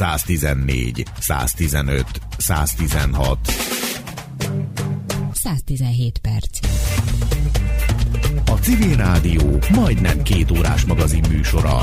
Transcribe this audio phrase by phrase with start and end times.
[0.00, 3.38] 114, 115, 116.
[5.32, 6.58] 117 perc.
[8.46, 11.78] A Civil Rádió majdnem két órás magazin műsora.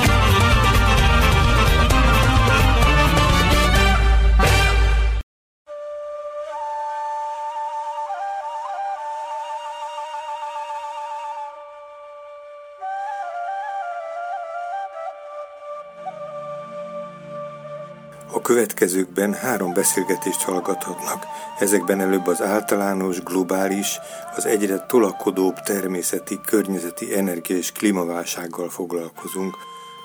[18.48, 21.26] Következőkben három beszélgetést hallgathatnak.
[21.60, 24.00] Ezekben előbb az általános, globális,
[24.36, 29.56] az egyre tolakodóbb természeti, környezeti, energia és klímaválsággal foglalkozunk.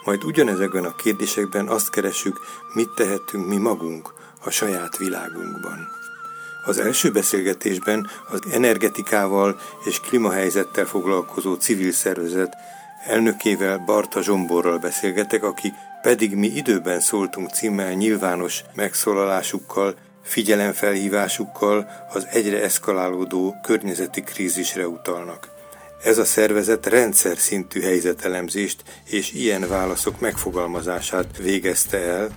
[0.05, 2.41] Majd ugyanezekben a kérdésekben azt keresünk,
[2.75, 4.13] mit tehetünk mi magunk
[4.45, 5.89] a saját világunkban.
[6.65, 12.57] Az első beszélgetésben az energetikával és klímahelyzettel foglalkozó civil szervezet
[13.07, 22.63] elnökével Barta Zsomborral beszélgetek, aki pedig mi időben szóltunk címmel nyilvános megszólalásukkal, figyelemfelhívásukkal az egyre
[22.63, 25.51] eszkalálódó környezeti krízisre utalnak.
[26.05, 32.29] Ez a szervezet rendszer szintű helyzetelemzést és ilyen válaszok megfogalmazását végezte el,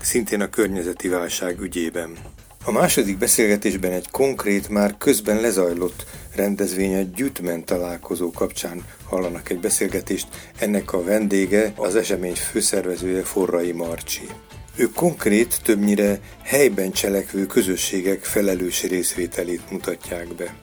[0.00, 2.33] szintén a környezeti válság ügyében.
[2.66, 9.60] A második beszélgetésben egy konkrét, már közben lezajlott rendezvény egy gyűjtmen találkozó kapcsán hallanak egy
[9.60, 10.26] beszélgetést.
[10.58, 14.28] Ennek a vendége az esemény főszervezője Forrai Marcsi.
[14.76, 20.54] Ők konkrét, többnyire helyben cselekvő közösségek felelős részvételét mutatják be.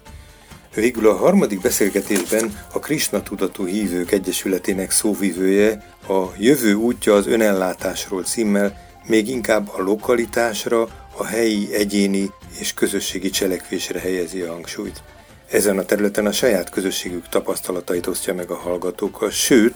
[0.76, 8.24] Végül a harmadik beszélgetésben a Krishna Tudatú Hívők Egyesületének szóvivője a Jövő útja az önellátásról
[8.24, 10.88] címmel még inkább a lokalitásra,
[11.22, 15.04] a helyi, egyéni és közösségi cselekvésre helyezi a hangsúlyt.
[15.52, 19.76] Ezen a területen a saját közösségük tapasztalatait osztja meg a hallgatókkal, sőt,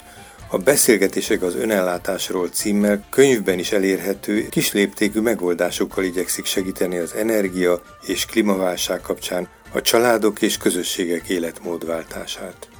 [0.49, 8.25] a Beszélgetések az önellátásról címmel könyvben is elérhető kisléptékű megoldásokkal igyekszik segíteni az energia és
[8.25, 12.74] klímaválság kapcsán a családok és közösségek életmódváltását.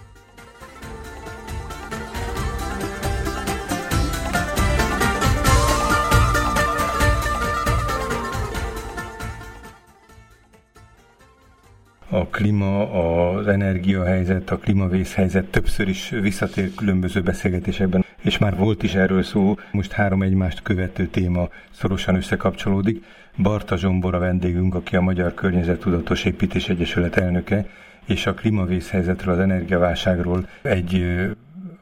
[12.20, 18.96] A klíma, az energiahelyzet, a klímavészhelyzet többször is visszatér különböző beszélgetésekben, és már volt is
[18.96, 23.04] erről szó, most három egymást követő téma szorosan összekapcsolódik.
[23.38, 27.66] Barta Zsombor a vendégünk, aki a Magyar Környezettudatos Építés Egyesület elnöke,
[28.06, 31.06] és a klímavészhelyzetről, az energiaválságról egy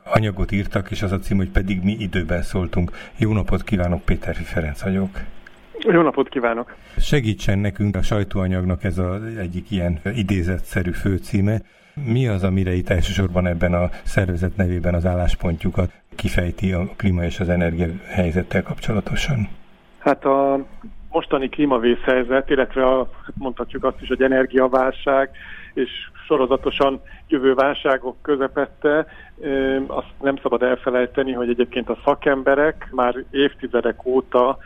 [0.03, 2.91] anyagot írtak, és az a cím, hogy pedig mi időben szóltunk.
[3.17, 5.19] Jó napot kívánok, Péter Ferenc vagyok.
[5.88, 6.75] Jó napot kívánok!
[6.97, 11.61] Segítsen nekünk a sajtóanyagnak ez az egyik ilyen idézetszerű főcíme.
[12.05, 17.39] Mi az, amire itt elsősorban ebben a szervezet nevében az álláspontjukat kifejti a klíma és
[17.39, 19.47] az energia helyzettel kapcsolatosan?
[19.97, 20.66] Hát a
[21.11, 25.29] mostani klímavészhelyzet, illetve a, mondhatjuk azt is, hogy energiaválság
[25.73, 25.89] és
[26.27, 29.05] sorozatosan jövő válságok közepette,
[29.88, 34.57] azt nem szabad elfelejteni, hogy egyébként a szakemberek már évtizedek óta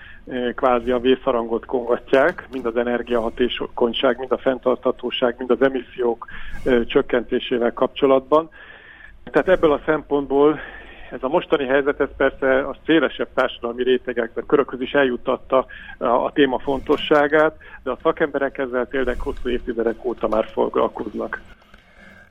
[0.56, 6.28] kvázi a vészharangot kongatják, mind az energiahatékonyság, mind a fenntarthatóság, mind az emissziók
[6.86, 8.50] csökkentésével kapcsolatban.
[9.24, 10.60] Tehát ebből a szempontból
[11.12, 15.66] ez a mostani helyzet, ez persze a szélesebb társadalmi rétegekben, körökhöz is eljuttatta
[15.98, 21.42] a, a téma fontosságát, de a szakemberek ezzel tényleg hosszú évtizedek óta már foglalkoznak.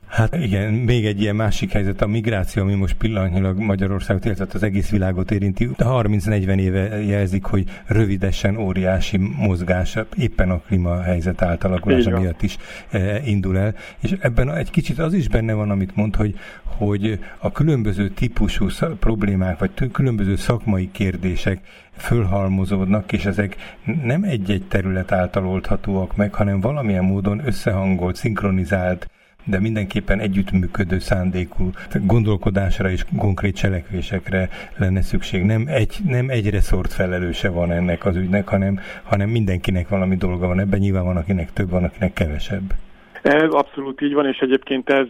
[0.08, 4.62] Hát igen, még egy ilyen másik helyzet, a migráció, ami most pillanatnyilag Magyarországot, illetve az
[4.62, 5.68] egész világot érinti.
[5.78, 12.56] 30-40 éve jelzik, hogy rövidesen óriási mozgás éppen a klímahelyzet átalakulása miatt is
[12.90, 13.74] e, indul el.
[14.00, 18.66] És ebben egy kicsit az is benne van, amit mond, hogy, hogy a különböző típusú
[18.98, 21.60] problémák, vagy különböző szakmai kérdések
[21.96, 23.56] fölhalmozódnak, és ezek
[24.02, 29.08] nem egy-egy terület által oldhatóak meg, hanem valamilyen módon összehangolt, szinkronizált
[29.46, 31.70] de mindenképpen együttműködő szándékú
[32.02, 35.44] gondolkodásra és konkrét cselekvésekre lenne szükség.
[35.44, 40.46] Nem, egy, nem egyre szort felelőse van ennek az ügynek, hanem, hanem mindenkinek valami dolga
[40.46, 42.74] van ebben, nyilván van, akinek több, van, akinek kevesebb.
[43.22, 45.06] Ez abszolút így van, és egyébként ez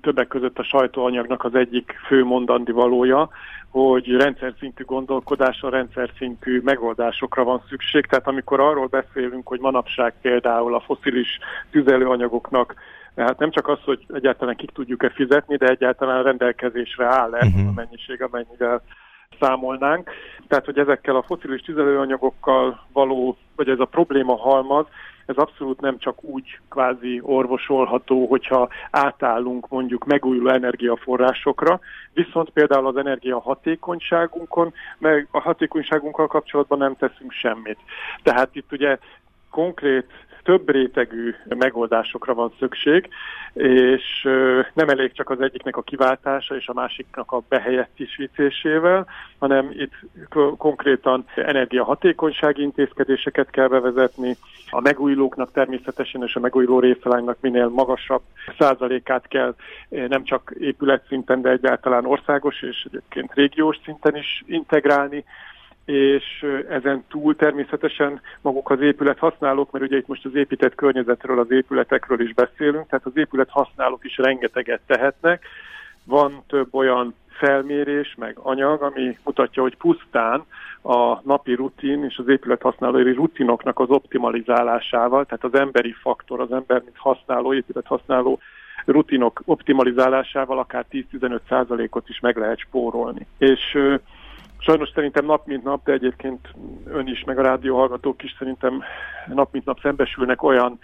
[0.00, 3.28] többek között a sajtóanyagnak az egyik fő mondandi valója,
[3.68, 8.06] hogy rendszer szintű gondolkodásra, rendszer szintű megoldásokra van szükség.
[8.06, 11.38] Tehát amikor arról beszélünk, hogy manapság például a foszilis
[11.70, 12.74] tüzelőanyagoknak
[13.16, 17.68] tehát nem csak az, hogy egyáltalán kik tudjuk-e fizetni, de egyáltalán rendelkezésre áll-e uh-huh.
[17.68, 18.82] a mennyiség, amennyivel
[19.40, 20.10] számolnánk.
[20.48, 24.86] Tehát, hogy ezekkel a foszilis tüzelőanyagokkal való, vagy ez a probléma halmaz,
[25.26, 31.80] ez abszolút nem csak úgy kvázi orvosolható, hogyha átállunk mondjuk megújuló energiaforrásokra,
[32.12, 37.78] viszont például az energia hatékonyságunkon, meg a hatékonyságunkkal kapcsolatban nem teszünk semmit.
[38.22, 38.98] Tehát itt ugye
[39.50, 40.06] konkrét
[40.46, 43.08] több rétegű megoldásokra van szükség,
[43.54, 44.22] és
[44.72, 49.06] nem elég csak az egyiknek a kiváltása és a másiknak a behelyettisítésével,
[49.38, 49.92] hanem itt
[50.58, 54.36] konkrétan energiahatékonysági intézkedéseket kell bevezetni,
[54.70, 58.22] a megújulóknak természetesen és a megújuló részalánynak minél magasabb
[58.58, 59.54] százalékát kell
[59.88, 65.24] nem csak épületszinten, de egyáltalán országos és egyébként régiós szinten is integrálni,
[65.86, 71.38] és ezen túl természetesen maguk az épület használók, mert ugye itt most az épített környezetről,
[71.38, 75.44] az épületekről is beszélünk, tehát az épület használók is rengeteget tehetnek.
[76.04, 80.44] Van több olyan felmérés, meg anyag, ami mutatja, hogy pusztán
[80.82, 86.52] a napi rutin és az épület használói rutinoknak az optimalizálásával, tehát az emberi faktor, az
[86.52, 88.38] ember, mint használó, épület használó
[88.84, 93.26] rutinok optimalizálásával akár 10-15 százalékot is meg lehet spórolni.
[93.38, 93.78] És
[94.58, 96.48] Sajnos szerintem nap mint nap, de egyébként
[96.86, 98.82] ön is, meg a rádióhallgatók is szerintem
[99.26, 100.78] nap mint nap szembesülnek olyan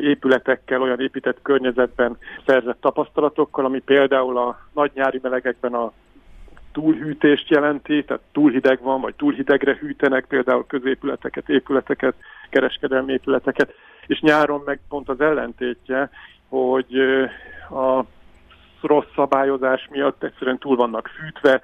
[0.00, 2.16] épületekkel, olyan épített környezetben
[2.46, 5.92] szerzett tapasztalatokkal, ami például a nagy nyári melegekben a
[6.72, 12.14] túlhűtést jelenti, tehát túl hideg van, vagy túl hidegre hűtenek például középületeket, épületeket,
[12.50, 13.74] kereskedelmi épületeket,
[14.06, 16.10] és nyáron meg pont az ellentétje,
[16.48, 16.98] hogy
[17.70, 18.04] a
[18.80, 21.60] rossz szabályozás miatt egyszerűen túl vannak fűtve,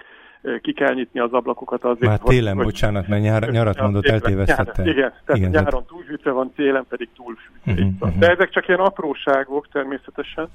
[0.61, 2.07] ki kell nyitni az ablakokat azért.
[2.11, 4.83] Már télen, hogy, bocsánat, mert nyár, nyarat mondott, eltévesztette.
[4.83, 7.73] Igen, tehát igen, nyáron túlhűtve van, télen pedig túlfűtve.
[7.73, 8.19] Uh-huh, uh-huh.
[8.19, 10.49] De ezek csak ilyen apróságok természetesen,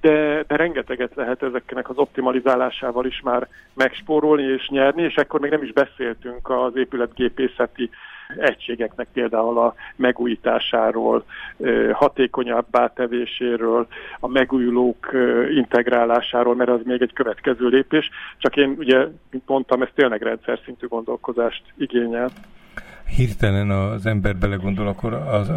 [0.00, 5.50] de, de rengeteget lehet ezeknek az optimalizálásával is már megspórolni és nyerni, és ekkor még
[5.50, 7.90] nem is beszéltünk az épületgépészeti
[8.36, 11.24] egységeknek például a megújításáról,
[11.92, 13.86] hatékonyabbá tevéséről,
[14.20, 15.10] a megújulók
[15.54, 18.10] integrálásáról, mert az még egy következő lépés.
[18.38, 22.30] Csak én ugye, mint mondtam, ez tényleg rendszer szintű gondolkozást igényel.
[23.16, 25.50] Hirtelen az ember belegondol, akkor az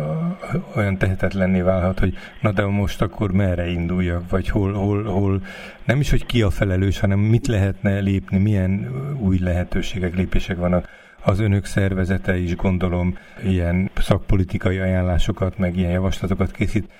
[0.76, 5.42] olyan tehetetlenné válhat, hogy na de most akkor merre induljak, vagy hol, hol, hol,
[5.84, 8.88] nem is, hogy ki a felelős, hanem mit lehetne lépni, milyen
[9.20, 16.52] új lehetőségek, lépések vannak az önök szervezete is gondolom ilyen szakpolitikai ajánlásokat, meg ilyen javaslatokat
[16.52, 16.92] készít.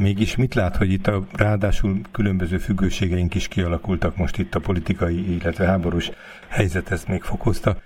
[0.00, 5.34] Mégis mit lát, hogy itt a ráadásul különböző függőségeink is kialakultak most itt a politikai,
[5.34, 6.10] illetve háborús
[6.48, 7.76] helyzet ezt még fokozta.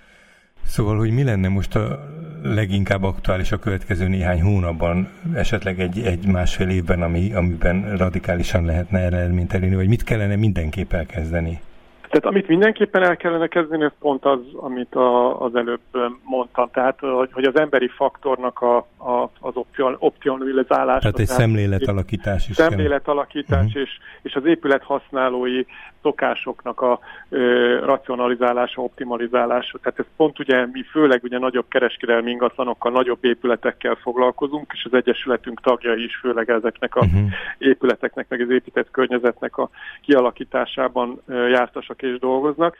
[0.65, 2.09] Szóval, hogy mi lenne most a
[2.43, 8.99] leginkább aktuális a következő néhány hónapban, esetleg egy, egy másfél évben, ami, amiben radikálisan lehetne
[8.99, 11.59] eredményt elérni, vagy mit kellene mindenképp elkezdeni?
[12.09, 15.81] Tehát amit mindenképpen el kellene kezdeni, ez pont az, amit a, az előbb
[16.23, 19.53] mondtam, tehát hogy, hogy az emberi faktornak a, a, az
[19.99, 20.99] opcionalizálása.
[20.99, 22.55] Tehát egy szemléletalakítás is.
[22.55, 23.81] Szemléletalakítás uh-huh.
[23.81, 23.89] és,
[24.21, 25.63] és az épület használói
[26.01, 26.99] szokásoknak a
[27.29, 29.77] ö, racionalizálása, optimalizálása.
[29.77, 34.93] Tehát ez pont ugye mi főleg ugye nagyobb kereskedelmi ingatlanokkal, nagyobb épületekkel foglalkozunk, és az
[34.93, 37.29] Egyesületünk tagjai is főleg ezeknek a uh-huh.
[37.57, 39.69] épületeknek, meg az épített környezetnek a
[40.01, 42.77] kialakításában ö, jártasak és dolgoznak.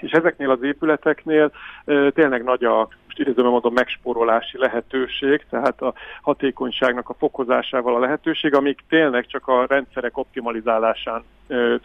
[0.00, 1.52] És ezeknél az épületeknél
[1.84, 2.88] ö, tényleg nagy a,
[3.20, 9.66] idézőben mondom, megspórolási lehetőség, tehát a hatékonyságnak a fokozásával a lehetőség, amik tényleg csak a
[9.68, 11.24] rendszerek optimalizálásán,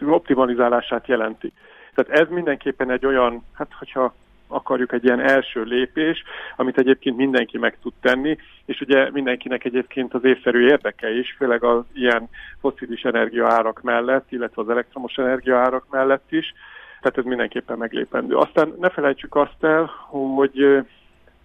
[0.06, 1.52] optimalizálását jelenti.
[1.94, 4.14] Tehát ez mindenképpen egy olyan, hát hogyha
[4.48, 6.22] akarjuk egy ilyen első lépés,
[6.56, 11.64] amit egyébként mindenki meg tud tenni, és ugye mindenkinek egyébként az észszerű érdeke is, főleg
[11.64, 12.28] az ilyen
[12.60, 16.54] foszilis energiaárak mellett, illetve az elektromos energiaárak mellett is,
[17.00, 18.36] tehát ez mindenképpen meglépendő.
[18.36, 19.90] Aztán ne felejtsük azt el,
[20.34, 20.84] hogy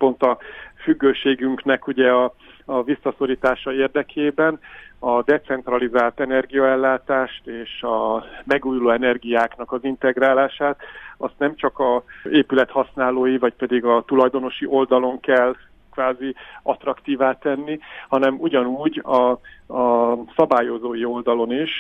[0.02, 0.38] pont a
[0.84, 2.34] függőségünknek ugye a,
[2.66, 4.60] a visszaszorítása érdekében.
[5.00, 10.80] A decentralizált energiaellátást és a megújuló energiáknak az integrálását,
[11.18, 15.56] azt nem csak a épület használói, vagy pedig a tulajdonosi oldalon kell
[15.92, 19.40] kvázi attraktívá tenni, hanem ugyanúgy a,
[19.78, 21.72] a szabályozói oldalon is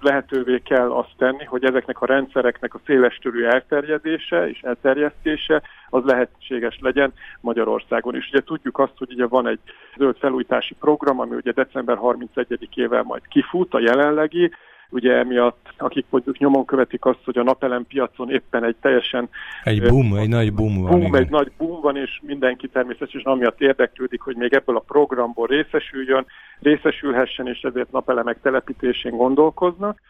[0.00, 6.78] lehetővé kell azt tenni, hogy ezeknek a rendszereknek a szélestörű elterjedése és elterjesztése az lehetséges
[6.80, 8.28] legyen Magyarországon is.
[8.28, 9.60] Ugye tudjuk azt, hogy ugye van egy
[9.96, 14.50] zöld felújítási program, ami ugye december 31-ével majd kifut, a jelenlegi,
[14.90, 19.28] ugye emiatt, akik mondjuk nyomon követik azt, hogy a napelem piacon éppen egy teljesen...
[19.62, 21.00] Egy boom, egy nagy boom van.
[21.00, 25.46] Boom, egy nagy boom van, és mindenki természetesen amiatt érdeklődik, hogy még ebből a programból
[25.46, 26.26] részesüljön,
[26.60, 30.00] részesülhessen, és ezért napelemek telepítésén gondolkoznak.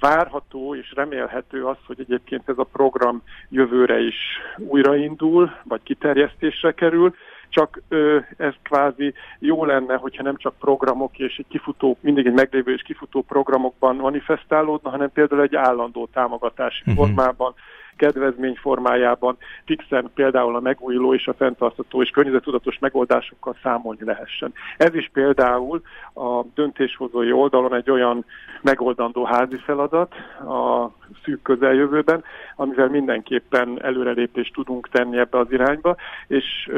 [0.00, 4.16] Várható és remélhető az, hogy egyébként ez a program jövőre is
[4.56, 7.14] újraindul, vagy kiterjesztésre kerül,
[7.50, 12.32] csak ö, ez kvázi jó lenne, hogyha nem csak programok és egy kifutó, mindig egy
[12.32, 16.94] meglévő és kifutó programokban manifestálódna, hanem például egy állandó támogatási uh-huh.
[16.94, 17.54] formában,
[17.96, 24.52] kedvezmény formájában fixen például a megújuló és a fenntartható és környezetudatos megoldásokkal számolni lehessen.
[24.76, 25.82] Ez is például
[26.14, 28.24] a döntéshozói oldalon egy olyan
[28.62, 30.90] megoldandó házi feladat a
[31.24, 32.24] szűk közeljövőben,
[32.56, 36.70] amivel mindenképpen előrelépést tudunk tenni ebbe az irányba, és,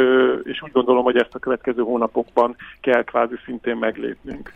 [0.43, 4.53] és úgy gondolom, hogy ezt a következő hónapokban kell kvázi szintén meglépnünk.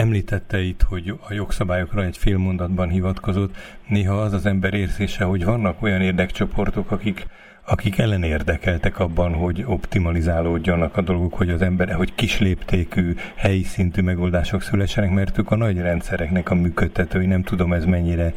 [0.00, 3.54] Említette itt, hogy a jogszabályokra egy fél mondatban hivatkozott.
[3.88, 7.26] Néha az az ember érzése, hogy vannak olyan érdekcsoportok, akik
[7.66, 14.62] akik ellenérdekeltek abban, hogy optimalizálódjanak a dolgok, hogy az ember, hogy kisléptékű, helyi szintű megoldások
[14.62, 18.32] szülessenek, mert ők a nagy rendszereknek a működtetői, nem tudom ez mennyire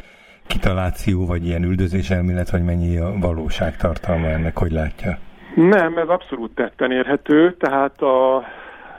[0.46, 5.18] kitaláció, vagy ilyen üldözés elmélet, vagy mennyi a valóság tartalma ennek, hogy látja?
[5.54, 8.44] Nem, ez abszolút tetten érhető, tehát a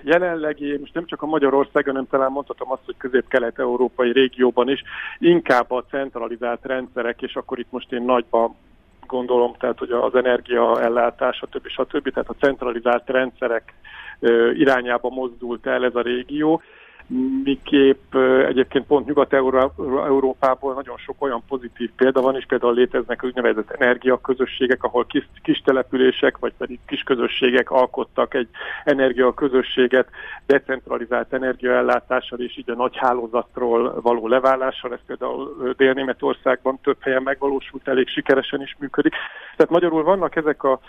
[0.05, 4.83] jelenlegi, most nem csak a Magyarországon, hanem talán mondhatom azt, hogy közép-kelet-európai régióban is,
[5.19, 8.55] inkább a centralizált rendszerek, és akkor itt most én nagyban
[9.07, 11.67] gondolom, tehát hogy az energiaellátás, stb.
[11.67, 12.13] stb.
[12.13, 13.73] Tehát a centralizált rendszerek
[14.53, 16.61] irányába mozdult el ez a régió,
[17.43, 18.15] miképp
[18.47, 25.05] egyébként pont Nyugat-Európából nagyon sok olyan pozitív példa van, és például léteznek úgynevezett energiaközösségek, ahol
[25.05, 28.47] kis, kis települések, vagy pedig kis közösségek alkottak egy
[28.83, 30.07] energiaközösséget
[30.45, 37.87] decentralizált energiaellátással, és így a nagy hálózatról való leválással, ez például Dél-Németországban több helyen megvalósult,
[37.87, 39.13] elég sikeresen is működik.
[39.55, 40.79] Tehát magyarul vannak ezek a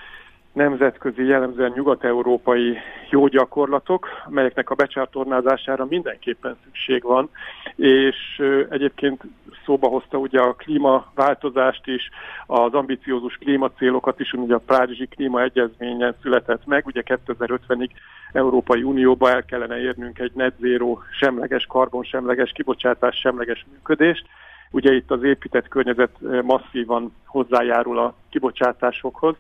[0.57, 2.79] nemzetközi, jellemzően nyugat-európai
[3.11, 7.31] jó gyakorlatok, amelyeknek a becsátornázására mindenképpen szükség van,
[7.77, 9.23] és egyébként
[9.65, 12.11] szóba hozta ugye a klímaváltozást is,
[12.47, 17.91] az ambiciózus klímacélokat is, ugye a Párizsi klímaegyezményen született meg, ugye 2050-ig
[18.33, 24.27] Európai Unióba el kellene érnünk egy net zero semleges, karbonsemleges, kibocsátás semleges működést,
[24.71, 26.11] Ugye itt az épített környezet
[26.43, 29.37] masszívan hozzájárul a kibocsátásokhoz,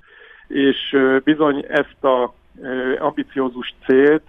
[0.48, 2.34] és bizony ezt a
[2.98, 4.22] ambiciózus célt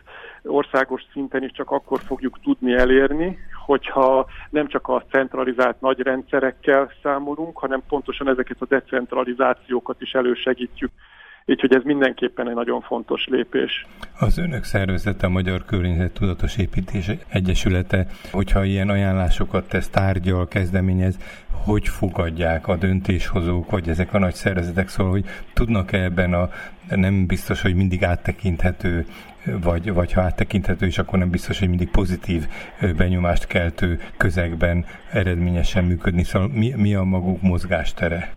[0.44, 6.92] országos szinten is csak akkor fogjuk tudni elérni, hogyha nem csak a centralizált nagy rendszerekkel
[7.04, 10.92] számolunk, hanem pontosan ezeket a decentralizációkat is elősegítjük.
[11.50, 13.86] Így, hogy ez mindenképpen egy nagyon fontos lépés.
[14.20, 21.18] Az önök szervezete, a Magyar Környezet Tudatos Építés Egyesülete, hogyha ilyen ajánlásokat tesz, tárgyal, kezdeményez,
[21.52, 26.50] hogy fogadják a döntéshozók, vagy ezek a nagy szervezetek, szóval, hogy tudnak-e ebben a
[26.90, 29.06] nem biztos, hogy mindig áttekinthető
[29.62, 32.48] vagy, vagy ha áttekinthető is, akkor nem biztos, hogy mindig pozitív
[32.98, 36.24] benyomást keltő közegben eredményesen működni.
[36.24, 38.36] Szóval mi, mi a maguk mozgástere?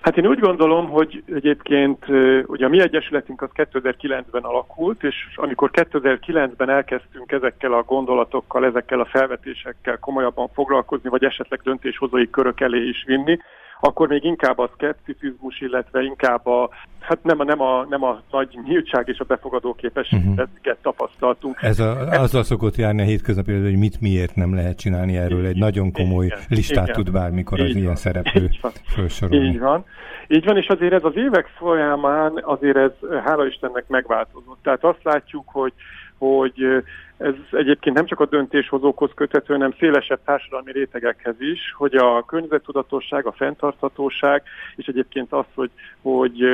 [0.00, 2.04] Hát én úgy gondolom, hogy egyébként
[2.46, 9.00] ugye a mi egyesületünk az 2009-ben alakult, és amikor 2009-ben elkezdtünk ezekkel a gondolatokkal, ezekkel
[9.00, 13.38] a felvetésekkel komolyabban foglalkozni, vagy esetleg döntéshozói körök elé is vinni,
[13.80, 16.68] akkor még inkább a szkepticizmus, illetve inkább a,
[16.98, 20.76] hát nem a, nem a, nem a nagy nyíltság és a befogadó képességet uh-huh.
[20.82, 21.62] tapasztaltunk.
[21.62, 25.46] Ez a, azzal szokott járni a hétköznapi, hogy mit miért nem lehet csinálni erről.
[25.46, 28.48] Egy nagyon komoly igen, listát igen, tud bármikor az ilyen szereplő
[28.84, 29.46] felsorolni.
[29.46, 29.84] Így van.
[30.28, 32.90] Így van, és azért ez az évek folyamán azért ez,
[33.24, 34.58] hála Istennek megváltozott.
[34.62, 35.72] Tehát azt látjuk, hogy
[36.20, 36.84] hogy
[37.16, 43.26] ez egyébként nem csak a döntéshozókhoz köthető, hanem szélesebb társadalmi rétegekhez is, hogy a környezettudatosság,
[43.26, 44.42] a fenntarthatóság,
[44.76, 45.70] és egyébként az, hogy,
[46.02, 46.44] hogy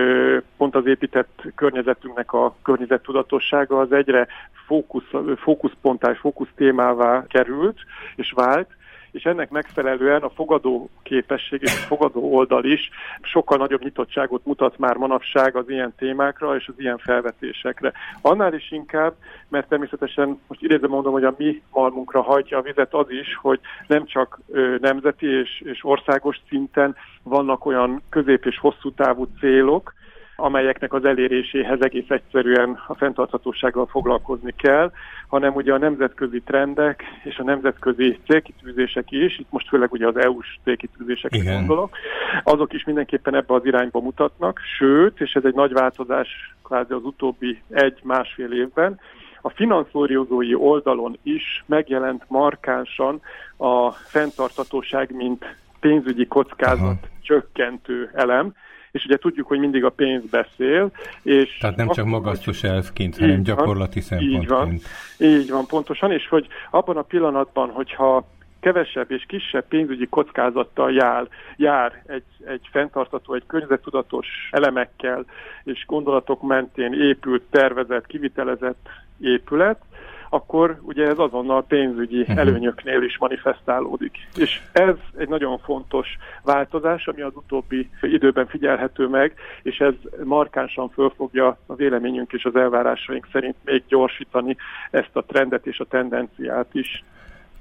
[0.57, 4.27] pont az épített környezetünknek a környezettudatossága az egyre
[4.67, 7.79] fókusz, fókuszponttá fókusztémává került
[8.17, 8.69] és vált,
[9.17, 12.91] és ennek megfelelően a fogadó képesség és a fogadó oldal is
[13.23, 17.93] sokkal nagyobb nyitottságot mutat már manapság az ilyen témákra és az ilyen felvetésekre.
[18.21, 19.15] Annál is inkább,
[19.49, 23.61] mert természetesen most idézem mondom, hogy a mi malmunkra hajtja a vizet az is, hogy
[23.87, 24.41] nem csak
[24.81, 29.95] nemzeti és, és országos szinten vannak olyan közép- és hosszú távú célok,
[30.37, 34.93] amelyeknek az eléréséhez egész egyszerűen a fenntarthatósággal foglalkozni kell,
[35.29, 40.17] hanem ugye a nemzetközi trendek és a nemzetközi célkitűzések is, itt most főleg ugye az
[40.17, 41.97] EU-s célkitűzésekre gondolok,
[42.45, 46.29] azok is mindenképpen ebbe az irányba mutatnak, sőt, és ez egy nagy változás
[46.65, 49.01] kvázi az utóbbi egy-másfél évben,
[49.41, 53.21] a finanszírozói oldalon is megjelent markánsan
[53.57, 55.45] a fenntartatóság, mint
[55.81, 56.99] pénzügyi kockázat Aha.
[57.23, 58.53] csökkentő elem,
[58.97, 60.91] és ugye tudjuk, hogy mindig a pénz beszél.
[61.23, 64.43] És Tehát nem csak magasztos elfként, hanem gyakorlati szempontként.
[64.43, 64.79] Így van,
[65.19, 68.27] így van, pontosan, és hogy abban a pillanatban, hogyha
[68.61, 75.25] kevesebb és kisebb pénzügyi kockázattal jár, jár egy, egy fenntartató, egy környezettudatos elemekkel
[75.65, 78.89] és gondolatok mentén épült, tervezett, kivitelezett
[79.21, 79.81] épület,
[80.31, 82.39] akkor ugye ez azonnal pénzügyi uh-huh.
[82.39, 84.17] előnyöknél is manifestálódik.
[84.37, 90.89] És ez egy nagyon fontos változás, ami az utóbbi időben figyelhető meg, és ez markánsan
[90.89, 94.57] föl fogja a véleményünk és az elvárásaink szerint még gyorsítani
[94.91, 97.05] ezt a trendet és a tendenciát is.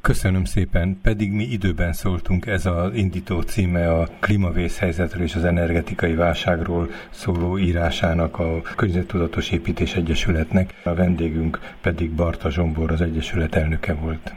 [0.06, 6.16] Köszönöm szépen, pedig mi időben szóltunk, ez az indító címe a klímavészhelyzetről és az energetikai
[6.16, 13.94] válságról szóló írásának a Környezettudatos Építés Egyesületnek, a vendégünk pedig Barta Zsombor, az Egyesület elnöke
[13.94, 14.34] volt.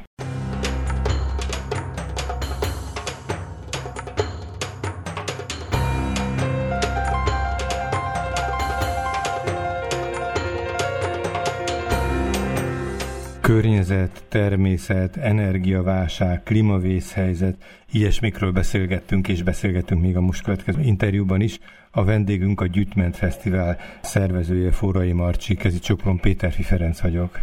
[13.55, 17.57] Környezet, természet, energiaválság, klímavészhelyzet,
[17.93, 21.59] ilyesmikről beszélgettünk, és beszélgettünk még a most következő interjúban is.
[21.91, 27.39] A vendégünk a Gyütment Fesztivál szervezője, Forrai Marcsi, kezi Csopron Péterfi Ferenc vagyok.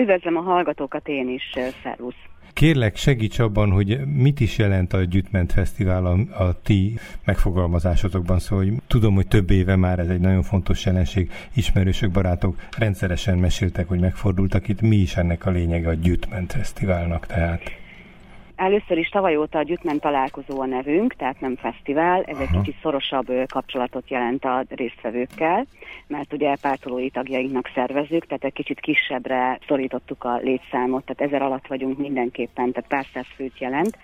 [0.00, 1.42] Üdvözlöm a hallgatókat én is,
[1.82, 2.22] szervusz!
[2.52, 8.38] Kérlek, segíts abban, hogy mit is jelent a Gyütment Fesztivál a, a ti megfogalmazásotokban.
[8.38, 11.30] Szóval hogy tudom, hogy több éve már ez egy nagyon fontos jelenség.
[11.54, 14.80] Ismerősök, barátok rendszeresen meséltek, hogy megfordultak itt.
[14.80, 17.62] Mi is ennek a lényege a Gyütment Fesztiválnak tehát?
[18.60, 22.42] Először is tavaly óta a Gyütmen találkozó a nevünk, tehát nem fesztivál, ez Aha.
[22.42, 25.66] egy kicsit szorosabb kapcsolatot jelent a résztvevőkkel,
[26.06, 31.66] mert ugye pártolói tagjainknak szervezzük, tehát egy kicsit kisebbre szorítottuk a létszámot, tehát ezer alatt
[31.66, 33.98] vagyunk mindenképpen, tehát pár száz főt jelent.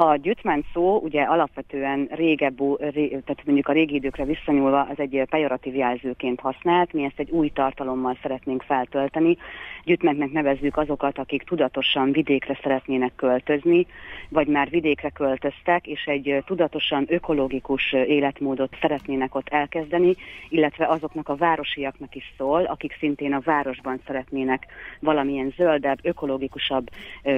[0.00, 5.22] A gyütmen szó ugye alapvetően régebb, ré, tehát mondjuk a régi időkre visszanyúlva az egy
[5.30, 9.36] pejoratív jelzőként használt, mi ezt egy új tartalommal szeretnénk feltölteni.
[9.84, 13.86] Gyütmennek nevezzük azokat, akik tudatosan vidékre szeretnének költözni,
[14.28, 20.14] vagy már vidékre költöztek, és egy tudatosan ökológikus életmódot szeretnének ott elkezdeni,
[20.48, 24.66] illetve azoknak a városiaknak is szól, akik szintén a városban szeretnének
[25.00, 26.88] valamilyen zöldebb, ökológikusabb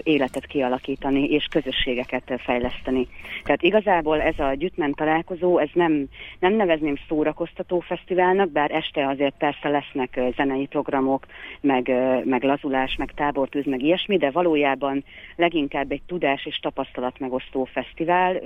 [0.02, 3.08] életet kialakítani, és közösségeket fejleszteni.
[3.44, 6.06] Tehát igazából ez a gyütmen találkozó, ez nem,
[6.38, 11.26] nem nevezném szórakoztató fesztiválnak, bár este azért persze lesznek zenei programok,
[11.60, 11.92] meg,
[12.24, 15.04] meg lazulás, meg tábortűz, meg ilyesmi, de valójában
[15.36, 18.40] leginkább egy tudás és tapasztalat megosztó fesztivál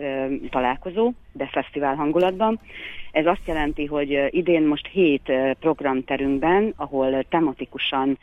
[0.50, 2.61] találkozó, de fesztivál hangulatban.
[3.12, 8.18] Ez azt jelenti, hogy idén most hét programterünkben, ahol tematikusan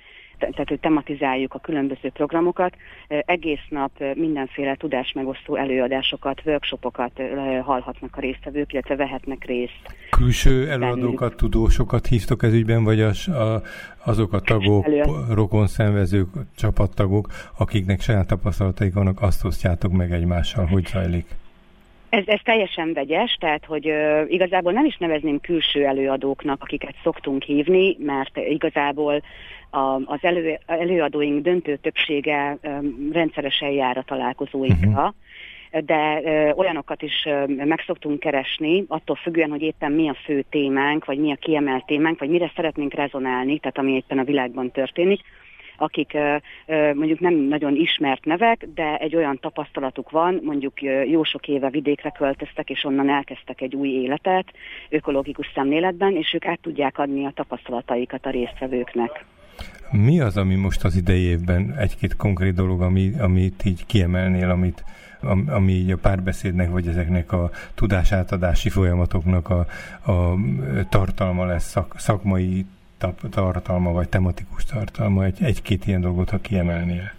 [0.50, 2.76] tehát hogy tematizáljuk a különböző programokat,
[3.08, 7.22] egész nap mindenféle tudásmegosztó előadásokat, workshopokat
[7.64, 9.96] hallhatnak a résztvevők, illetve vehetnek részt.
[10.10, 13.62] Külső előadókat, tudósokat hívtok ez ügyben, vagy az, a,
[14.06, 14.86] azok a tagok,
[15.34, 17.28] rokon szenvezők, csapattagok,
[17.58, 21.26] akiknek saját tapasztalataik vannak, azt osztjátok meg egymással, hogy zajlik?
[22.12, 27.44] Ez, ez teljesen vegyes, tehát hogy ö, igazából nem is nevezném külső előadóknak, akiket szoktunk
[27.44, 29.24] hívni, mert igazából
[29.70, 32.70] a, az elő, előadóink döntő többsége ö,
[33.12, 34.90] rendszeresen jár a találkozóinkra.
[34.90, 35.14] Uh-huh
[35.86, 40.44] de ö, olyanokat is ö, meg szoktunk keresni, attól függően, hogy éppen mi a fő
[40.50, 44.72] témánk, vagy mi a kiemelt témánk, vagy mire szeretnénk rezonálni, tehát ami éppen a világban
[44.72, 45.22] történik,
[45.82, 46.18] akik
[46.94, 52.10] mondjuk nem nagyon ismert nevek, de egy olyan tapasztalatuk van, mondjuk jó sok éve vidékre
[52.10, 54.46] költöztek, és onnan elkezdtek egy új életet
[54.90, 59.26] ökológikus szemléletben, és ők át tudják adni a tapasztalataikat a résztvevőknek.
[59.92, 64.84] Mi az, ami most az idei évben egy-két konkrét dolog, ami, amit így kiemelnél, amit,
[65.48, 69.66] ami így a párbeszédnek, vagy ezeknek a tudásátadási folyamatoknak a,
[70.12, 70.36] a
[70.90, 72.66] tartalma lesz, szak, szakmai
[73.30, 77.12] tartalma, vagy tematikus tartalma, egy, egy-két ilyen dolgot, ha kiemelnél?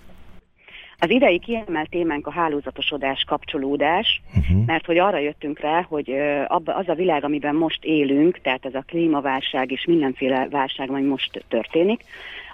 [0.98, 4.64] Az idei kiemelt témánk a hálózatosodás, kapcsolódás, uh-huh.
[4.66, 6.10] mert hogy arra jöttünk rá, hogy
[6.46, 11.02] abba, az a világ, amiben most élünk, tehát ez a klímaválság és mindenféle válság, ami
[11.02, 12.04] most történik,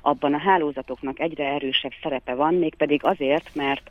[0.02, 3.90] abban a hálózatoknak egyre erősebb szerepe van, mégpedig azért, mert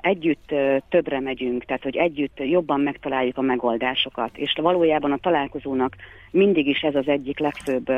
[0.00, 0.54] együtt
[0.88, 4.36] többre megyünk, tehát hogy együtt jobban megtaláljuk a megoldásokat.
[4.36, 5.96] És valójában a találkozónak
[6.30, 7.92] mindig is ez az egyik legfőbb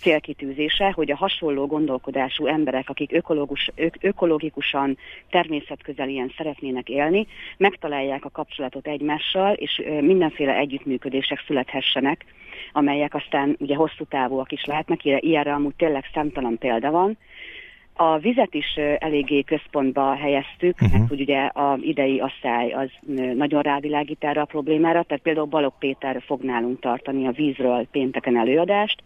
[0.00, 4.98] célkitűzése, hogy a hasonló gondolkodású emberek, akik ökológus, ök, ökológikusan
[5.30, 12.24] természetközelien szeretnének élni, megtalálják a kapcsolatot egymással, és mindenféle együttműködések születhessenek,
[12.72, 17.16] amelyek aztán ugye hosszú távúak is lehetnek, ilyenre amúgy tényleg számtalan példa van,
[18.00, 20.98] A vizet is eléggé központba helyeztük, uh-huh.
[20.98, 22.90] mert hogy ugye a idei asszály az
[23.34, 28.38] nagyon rávilágít erre a problémára, tehát például Balog Péter fog nálunk tartani a vízről pénteken
[28.38, 29.02] előadást,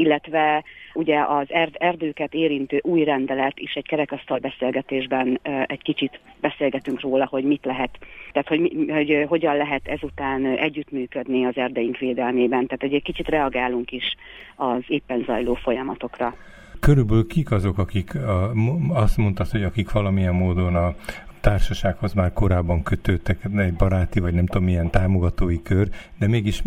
[0.00, 7.26] illetve ugye az erdőket érintő új rendelet is egy kerekasztal beszélgetésben egy kicsit beszélgetünk róla,
[7.30, 7.98] hogy mit lehet,
[8.32, 14.14] tehát hogy, hogy hogyan lehet ezután együttműködni az erdeink védelmében, tehát egy kicsit reagálunk is
[14.56, 16.34] az éppen zajló folyamatokra.
[16.80, 18.52] Körülbelül kik azok, akik a,
[18.88, 20.94] azt mondtad, hogy akik valamilyen módon a
[21.40, 26.62] társasághoz már korábban kötődtek, egy baráti vagy nem tudom milyen támogatói kör, de mégis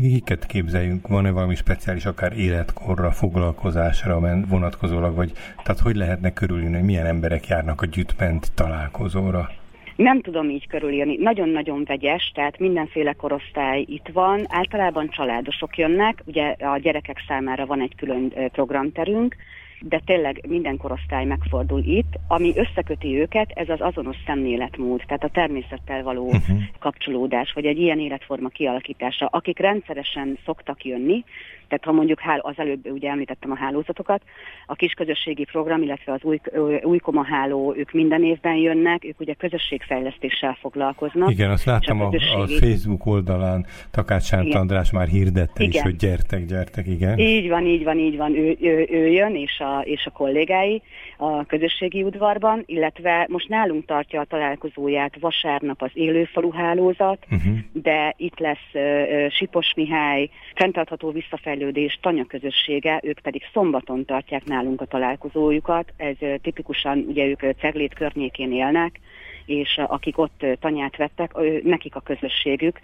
[0.00, 1.08] miket képzeljünk?
[1.08, 7.46] Van-e valami speciális, akár életkorra, foglalkozásra vonatkozólag, vagy tehát hogy lehetne körülülni, hogy milyen emberek
[7.46, 9.50] járnak a gyütment találkozóra?
[9.96, 11.16] Nem tudom így körülírni.
[11.16, 14.44] Nagyon-nagyon vegyes, tehát mindenféle korosztály itt van.
[14.48, 19.36] Általában családosok jönnek, ugye a gyerekek számára van egy külön programterünk,
[19.80, 22.18] de tényleg minden korosztály megfordul itt.
[22.28, 26.58] Ami összeköti őket, ez az azonos szemléletmód, tehát a természettel való uh-huh.
[26.78, 29.26] kapcsolódás, vagy egy ilyen életforma kialakítása.
[29.26, 31.24] Akik rendszeresen szoktak jönni,
[31.68, 34.22] tehát ha mondjuk az előbb ugye említettem a hálózatokat,
[34.66, 36.40] a kisközösségi program, illetve az új,
[36.82, 41.30] új koma háló, ők minden évben jönnek, ők ugye közösségfejlesztéssel foglalkoznak.
[41.30, 42.54] Igen, azt láttam a, a, közösségi...
[42.54, 45.74] a Facebook oldalán, Takács Sánt András már hirdette igen.
[45.74, 47.18] is, hogy gyertek, gyertek, igen.
[47.18, 50.82] Így van, így van, így van, ő, ő, ő jön, és a, és a kollégái
[51.16, 57.58] a közösségi udvarban, illetve most nálunk tartja a találkozóját vasárnap az élőfalu hálózat, uh-huh.
[57.72, 64.44] de itt lesz uh, Sipos Mihály, fenntartható visszafejlesztés fejlődés tanya közössége, ők pedig szombaton tartják
[64.44, 65.92] nálunk a találkozójukat.
[65.96, 69.00] Ez tipikusan, ugye ők Ceglét környékén élnek,
[69.48, 71.32] és akik ott tanyát vettek,
[71.62, 72.80] nekik a közösségük,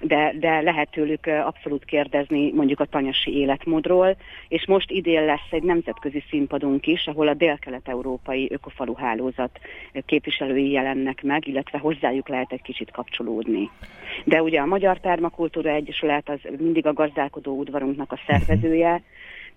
[0.00, 4.16] de, de lehet tőlük abszolút kérdezni mondjuk a tanyasi életmódról,
[4.48, 9.58] és most idén lesz egy nemzetközi színpadunk is, ahol a dél-kelet-európai ökofalu hálózat
[10.06, 13.70] képviselői jelennek meg, illetve hozzájuk lehet egy kicsit kapcsolódni.
[14.24, 19.02] De ugye a Magyar Permakultúra Egyesület az mindig a gazdálkodó udvarunknak a szervezője,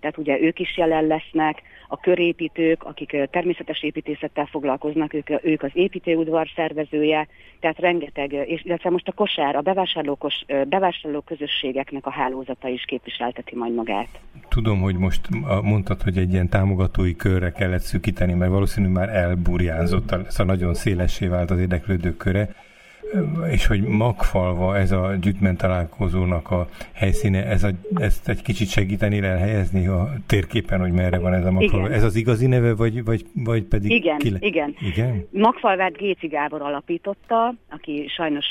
[0.00, 5.70] tehát ugye ők is jelen lesznek, a körépítők, akik természetes építészettel foglalkoznak, ők, ők az
[5.72, 7.28] építőudvar szervezője,
[7.60, 13.56] tehát rengeteg, és illetve most a kosár, a bevásárlókos, bevásárló közösségeknek a hálózata is képviselteti
[13.56, 14.08] majd magát.
[14.48, 15.20] Tudom, hogy most
[15.62, 21.26] mondtad, hogy egy ilyen támogatói körre kellett szűkíteni, mert valószínűleg már elburjánzott, szóval nagyon szélessé
[21.26, 22.48] vált az érdeklődők köre
[23.50, 29.22] és hogy magfalva ez a gyűjtment találkozónak a helyszíne, ez a, ezt egy kicsit segíteni
[29.22, 31.86] elhelyezni a térképen, hogy merre van ez a magfalva.
[31.86, 31.98] Igen.
[31.98, 33.90] Ez az igazi neve, vagy, vagy, vagy pedig...
[33.90, 34.38] Igen, kile...
[34.40, 34.74] igen.
[34.80, 35.26] igen.
[35.30, 38.46] Magfalvát Géci Gábor alapította, aki sajnos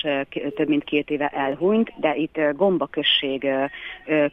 [0.55, 3.47] több mint két éve elhunyt, de itt Gomba község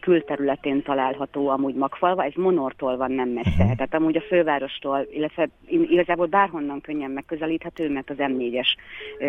[0.01, 3.75] külterületén található amúgy Magfalva, ez Monortól van nem messze, uh-huh.
[3.77, 8.69] tehát amúgy a fővárostól, illetve igazából bárhonnan könnyen megközelíthető, mert az M4-es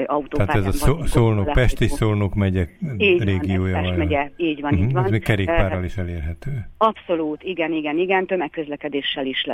[0.06, 3.84] autópályán van Szó, Szolnok, Pesti Szolnok megye így régiója van.
[3.84, 5.04] Pest megye, így van, uh-huh, így van.
[5.04, 6.52] Ez még kerékpárral is elérhető.
[6.78, 9.46] Abszolút, igen, igen, igen, tömegközlekedéssel is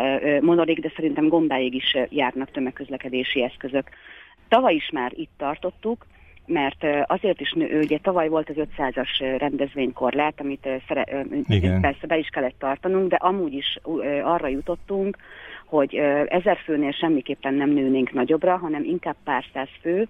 [0.41, 3.89] monorik, de szerintem gombáig is járnak tömegközlekedési eszközök.
[4.47, 6.05] Tavaly is már itt tartottuk,
[6.45, 11.25] mert azért is, ugye tavaly volt az 500-as rendezvénykorlát, amit szere,
[11.81, 13.79] persze be is kellett tartanunk, de amúgy is
[14.23, 15.17] arra jutottunk,
[15.65, 15.95] hogy
[16.27, 20.07] ezer főnél semmiképpen nem nőnénk nagyobbra, hanem inkább pár száz fő,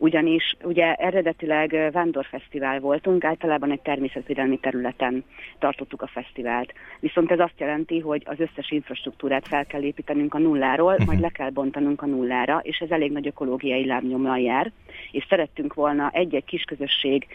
[0.00, 5.24] ugyanis ugye eredetileg vándorfesztivál voltunk, általában egy természetvédelmi területen
[5.58, 6.72] tartottuk a fesztivált.
[7.00, 11.06] Viszont ez azt jelenti, hogy az összes infrastruktúrát fel kell építenünk a nulláról, uh-huh.
[11.06, 14.72] majd le kell bontanunk a nullára, és ez elég nagy ökológiai lábnyommal jár,
[15.10, 17.26] és szerettünk volna egy-egy kisközösség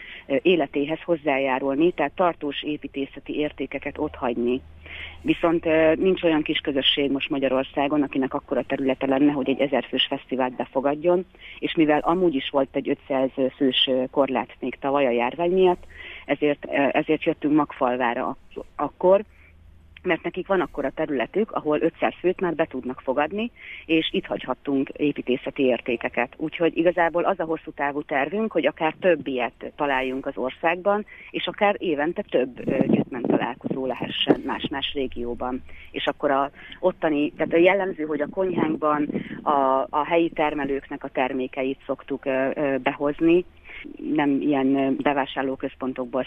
[0.42, 4.60] életéhez hozzájárulni, tehát tartós építészeti értékeket otthagyni.
[5.20, 10.56] Viszont nincs olyan kis közösség most Magyarországon, akinek akkora területe lenne, hogy egy ezerfős fesztivált
[10.56, 11.26] befogadjon,
[11.58, 15.84] és mivel amúgy is volt egy 500 fős korlát még tavaly a járvány miatt,
[16.24, 18.36] ezért, ezért jöttünk Magfalvára
[18.76, 19.24] akkor,
[20.06, 23.50] mert nekik van akkor a területük, ahol 500 főt már be tudnak fogadni,
[23.86, 26.34] és itt hagyhattunk építészeti értékeket.
[26.36, 31.46] Úgyhogy igazából az a hosszú távú tervünk, hogy akár több ilyet találjunk az országban, és
[31.46, 35.62] akár évente több gyűjtment találkozó lehessen más-más régióban.
[35.90, 39.08] És akkor a ottani, tehát a jellemző, hogy a konyhánkban
[39.42, 42.22] a, a helyi termelőknek a termékeit szoktuk
[42.82, 43.44] behozni,
[44.14, 46.26] nem ilyen bevásárlóközpontokból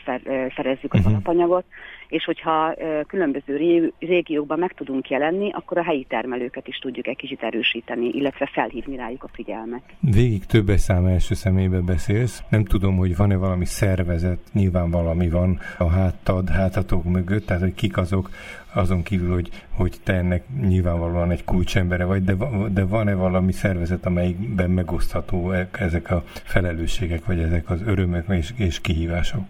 [0.55, 1.13] szerezzük az uh-huh.
[1.13, 1.65] alapanyagot,
[2.07, 2.75] és hogyha
[3.07, 3.55] különböző
[3.99, 8.95] régiókban meg tudunk jelenni, akkor a helyi termelőket is tudjuk egy kicsit erősíteni, illetve felhívni
[8.95, 9.81] rájuk a figyelmet.
[9.99, 12.43] Végig többes szám első személybe beszélsz.
[12.49, 17.73] Nem tudom, hogy van-e valami szervezet, nyilván valami van a háttad, hátatok mögött, tehát hogy
[17.73, 18.29] kik azok,
[18.73, 22.35] azon kívül, hogy, hogy te ennek nyilvánvalóan egy kulcsembere vagy, de,
[22.69, 28.53] de van-e valami szervezet, amelyikben megosztható e, ezek a felelősségek, vagy ezek az örömök és,
[28.55, 29.43] és kihívások?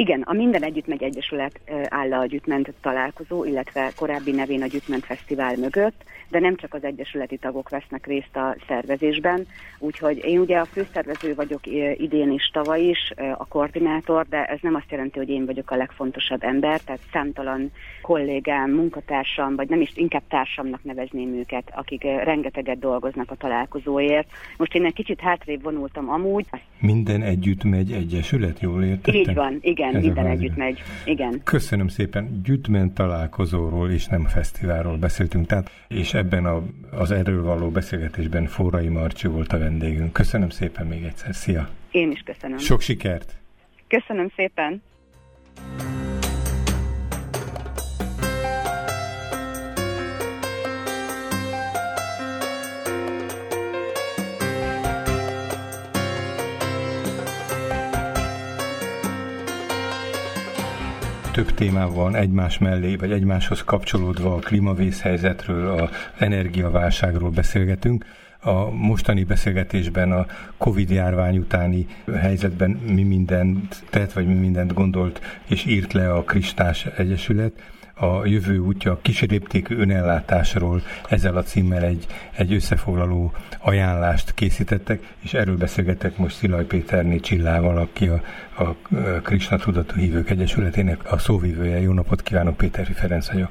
[0.00, 5.04] Igen, a Minden Együtt megy Egyesület áll a Gyütment találkozó, illetve korábbi nevén a Gyütment
[5.04, 9.46] Fesztivál mögött, de nem csak az egyesületi tagok vesznek részt a szervezésben,
[9.78, 11.60] úgyhogy én ugye a főszervező vagyok
[11.96, 15.76] idén is, tavaly is, a koordinátor, de ez nem azt jelenti, hogy én vagyok a
[15.76, 17.70] legfontosabb ember, tehát számtalan
[18.02, 24.28] kollégám, munkatársam, vagy nem is inkább társamnak nevezném őket, akik rengeteget dolgoznak a találkozóért.
[24.56, 26.46] Most én egy kicsit hátrébb vonultam amúgy.
[26.78, 29.20] Minden együtt megy egyesület, jól értettem?
[29.20, 30.82] Így van, igen, Ez minden együtt megy.
[31.04, 31.40] Igen.
[31.44, 37.70] Köszönöm szépen, Gyütmen találkozóról és nem fesztiválról beszéltünk, tehát, és ebben a, az erről való
[37.70, 40.12] beszélgetésben Forrai Marcsi volt a vendégünk.
[40.12, 41.68] Köszönöm szépen még egyszer, szia!
[41.90, 42.58] Én is köszönöm.
[42.58, 43.34] Sok sikert!
[43.88, 44.82] Köszönöm szépen!
[61.44, 68.04] Több témával egymás mellé, vagy egymáshoz kapcsolódva a klímavészhelyzetről, az energiaválságról beszélgetünk.
[68.40, 70.26] A mostani beszélgetésben a
[70.56, 71.86] Covid járvány utáni
[72.18, 77.52] helyzetben mi mindent tett, vagy mi mindent gondolt és írt le a Kristás Egyesület
[78.00, 85.56] a jövő útja kísérléptékű önellátásról ezzel a címmel egy, egy összefoglaló ajánlást készítettek, és erről
[85.56, 88.22] beszélgetek most Szilaj Péterné Csillával, aki a,
[88.58, 88.76] a
[89.22, 91.80] Krisna Tudatú Hívők Egyesületének a szóvívője.
[91.80, 93.50] Jó napot kívánok, Péteri Ferenc vagyok.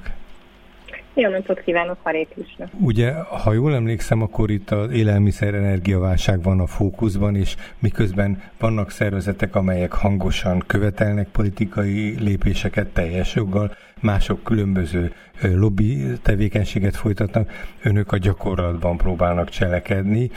[1.21, 2.69] Jó napot kívánok, Haré Krisna.
[2.79, 8.91] Ugye, ha jól emlékszem, akkor itt az élelmiszer energiaválság van a fókuszban, és miközben vannak
[8.91, 17.51] szervezetek, amelyek hangosan követelnek politikai lépéseket teljes joggal, mások különböző lobby tevékenységet folytatnak,
[17.83, 20.31] önök a gyakorlatban próbálnak cselekedni.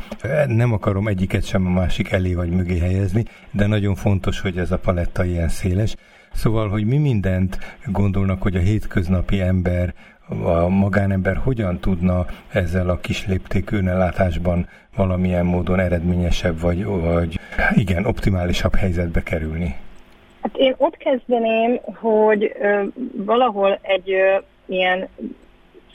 [0.46, 4.70] Nem akarom egyiket sem a másik elé vagy mögé helyezni, de nagyon fontos, hogy ez
[4.70, 5.96] a paletta ilyen széles.
[6.34, 9.94] Szóval, hogy mi mindent gondolnak, hogy a hétköznapi ember
[10.28, 17.40] a magánember hogyan tudna ezzel a kis léptékű önellátásban valamilyen módon eredményesebb vagy, vagy
[17.74, 19.76] igen, optimálisabb helyzetbe kerülni?
[20.42, 22.82] Hát én ott kezdeném, hogy ö,
[23.12, 25.08] valahol egy ö, ilyen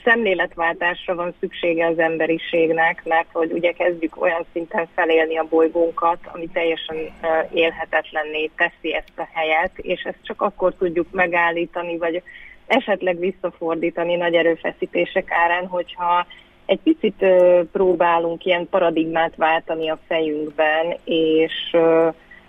[0.04, 6.48] szemléletváltásra van szüksége az emberiségnek, mert hogy ugye kezdjük olyan szinten felélni a bolygónkat, ami
[6.48, 6.96] teljesen
[7.52, 12.22] élhetetlenné teszi ezt a helyet, és ezt csak akkor tudjuk megállítani, vagy
[12.68, 16.26] esetleg visszafordítani nagy erőfeszítések árán, hogyha
[16.66, 17.24] egy picit
[17.72, 21.76] próbálunk ilyen paradigmát váltani a fejünkben, és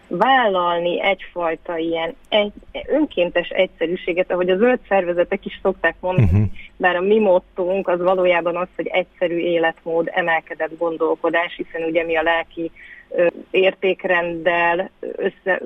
[0.09, 2.51] vállalni egyfajta ilyen egy,
[2.87, 6.47] önkéntes egyszerűséget, ahogy a zöld szervezetek is szokták mondani, uh-huh.
[6.77, 12.15] bár a mi mottunk az valójában az, hogy egyszerű életmód, emelkedett gondolkodás, hiszen ugye mi
[12.15, 12.71] a lelki
[13.09, 15.61] ö, értékrenddel össze,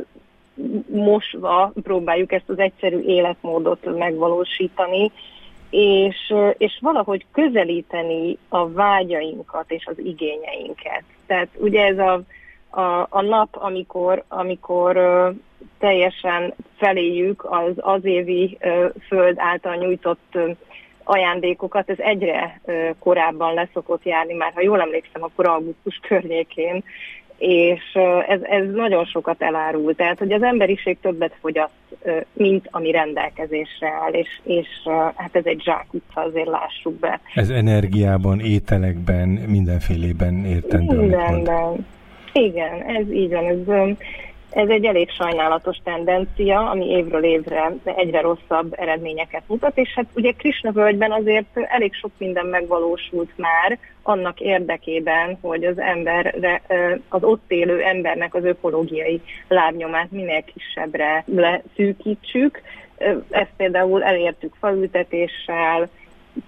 [0.87, 5.11] mosva próbáljuk ezt az egyszerű életmódot megvalósítani,
[5.69, 11.03] és, és valahogy közelíteni a vágyainkat és az igényeinket.
[11.25, 12.21] Tehát ugye ez a,
[12.81, 14.97] a, a nap, amikor, amikor
[15.79, 20.37] teljesen feléjük az az évi uh, föld által nyújtott
[21.03, 22.61] ajándékokat, ez egyre
[22.99, 26.83] korábban leszokott járni, már ha jól emlékszem, akkor augusztus környékén,
[27.45, 29.95] és ez, ez nagyon sokat elárul.
[29.95, 31.71] Tehát, hogy az emberiség többet fogyaszt,
[32.33, 34.67] mint ami rendelkezésre áll, és, és
[35.15, 37.19] hát ez egy zsákutca, azért lássuk be.
[37.35, 40.97] Ez energiában, ételekben, mindenfélében értendő.
[40.97, 41.85] Mindenben.
[42.33, 43.45] Igen, ez így van.
[43.45, 43.95] Ez,
[44.53, 50.31] ez egy elég sajnálatos tendencia, ami évről évre egyre rosszabb eredményeket mutat, és hát ugye
[50.31, 56.35] Krisna völgyben azért elég sok minden megvalósult már annak érdekében, hogy az ember,
[57.09, 62.61] az ott élő embernek az ökológiai lábnyomát minél kisebbre leszűkítsük.
[63.29, 65.89] Ezt például elértük faültetéssel,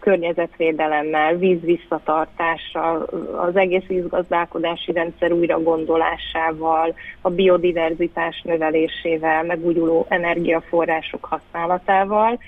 [0.05, 3.01] környezetvédelemmel, víz visszatartással,
[3.37, 12.39] az egész vízgazdálkodási rendszer újra gondolásával, a biodiverzitás növelésével, megújuló energiaforrások használatával.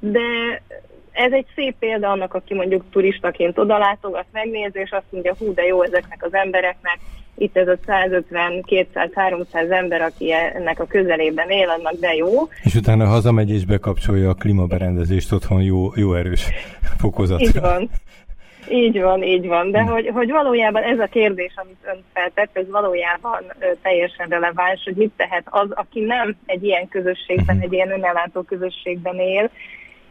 [0.00, 0.62] De
[1.18, 5.62] ez egy szép példa annak, aki mondjuk turistaként odalátogat, megnézi, és azt mondja, hú, de
[5.62, 6.98] jó ezeknek az embereknek,
[7.34, 12.30] itt ez a 150, 200, 300 ember, aki ennek a közelében él, annak de jó.
[12.62, 16.46] És utána hazamegy és bekapcsolja a klímaberendezést otthon jó, jó erős
[16.98, 17.46] fokozatra.
[17.46, 17.90] Így van.
[18.70, 19.70] Így van, így van.
[19.70, 23.42] De hogy, hogy valójában ez a kérdés, amit ön feltett, ez valójában
[23.82, 27.62] teljesen releváns, hogy mit tehet az, aki nem egy ilyen közösségben, uh-huh.
[27.62, 29.50] egy ilyen önellátó közösségben él,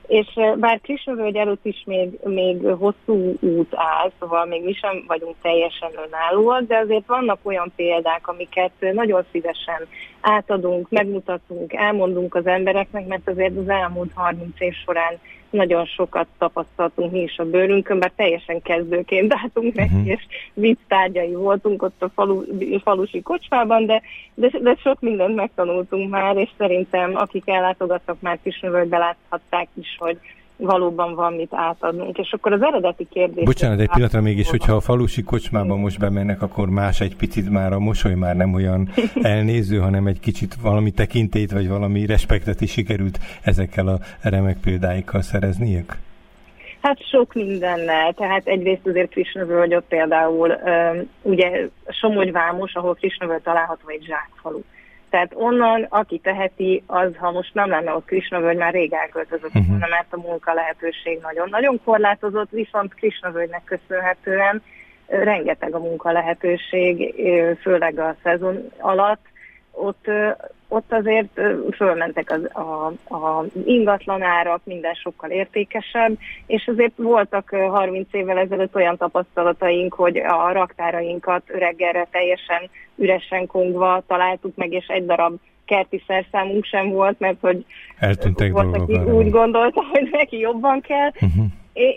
[0.08, 5.36] És bár Krisnavölgy előtt is még, még hosszú út áll, szóval még mi sem vagyunk
[5.42, 9.88] teljesen önállóak, de azért vannak olyan példák, amiket nagyon szívesen
[10.22, 17.12] átadunk, megmutatunk, elmondunk az embereknek, mert azért az elmúlt 30 év során nagyon sokat tapasztaltunk
[17.12, 20.08] mi is a bőrünkön, bár teljesen kezdőként álltunk neki, uh-huh.
[20.08, 22.44] és vicc tárgyai voltunk ott a falu,
[22.84, 24.02] falusi kocsmában, de,
[24.34, 30.18] de, de sok mindent megtanultunk már, és szerintem akik ellátogattak már Kisnövölgybe láthatták is, hogy
[30.58, 32.18] valóban van mit átadnunk.
[32.18, 33.44] És akkor az eredeti kérdés...
[33.44, 37.74] Bocsánat, egy pillanatra mégis, hogyha a falusi kocsmába most bemennek, akkor más egy picit már
[37.74, 38.90] a mosoly már nem olyan
[39.22, 45.22] elnéző, hanem egy kicsit valami tekintét, vagy valami respektet is sikerült ezekkel a remek példáikkal
[45.22, 45.98] szerezniük?
[46.82, 50.58] Hát sok mindennel, tehát egyrészt azért Krisnavölgyot például,
[51.22, 54.62] ugye Somogyvámos, ahol Krisnavöld található egy zsákfalu.
[55.18, 59.68] Tehát onnan, aki teheti, az, ha most nem lenne ott Krisnavölgy, már rég elköltözött uh-huh.
[59.68, 64.64] volna, mert a munka lehetőség nagyon-nagyon korlátozott, viszont Krisnavölgynek köszönhetően
[65.08, 67.16] rengeteg a munka lehetőség,
[67.62, 69.26] főleg a szezon alatt,
[69.78, 70.06] ott,
[70.68, 71.42] ott azért
[71.76, 72.86] fölmentek az, a,
[73.16, 80.52] a ingatlanárak, minden sokkal értékesebb, és azért voltak 30 évvel ezelőtt olyan tapasztalataink, hogy a
[80.52, 87.38] raktárainkat reggelre teljesen üresen kongva találtuk meg, és egy darab kerti szerszámunk sem volt, mert
[87.42, 87.66] hogy
[87.98, 91.46] Eltűntek volt, aki úgy gondolta, hogy neki jobban kell, uh-huh.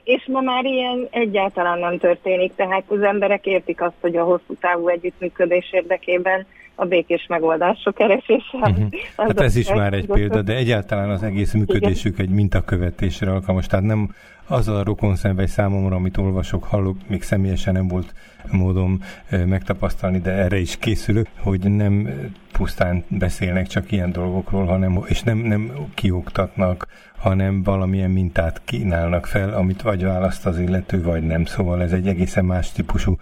[0.04, 4.54] és ma már ilyen egyáltalán nem történik, tehát az emberek értik azt, hogy a hosszú
[4.60, 6.46] távú együttműködés érdekében
[6.80, 8.58] a békés megoldások keresése.
[8.58, 8.88] Uh-huh.
[9.16, 12.26] Hát ez is már egy példa, de egyáltalán az egész működésük Igen.
[12.26, 14.14] egy mintakövetésre alkalmas, tehát nem
[14.46, 18.14] az a rokon szenvely számomra, amit olvasok, hallok, még személyesen nem volt
[18.50, 19.02] módom
[19.46, 22.08] megtapasztalni, de erre is készülök, hogy nem
[22.52, 26.86] pusztán beszélnek csak ilyen dolgokról, hanem, és nem, nem kioktatnak,
[27.18, 31.44] hanem valamilyen mintát kínálnak fel, amit vagy választ az illető, vagy nem.
[31.44, 33.16] Szóval ez egy egészen más típusú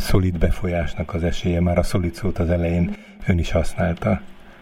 [0.00, 2.94] szolid befolyásnak az esélye, már a szolid szót az elején
[3.28, 4.20] ön is használta.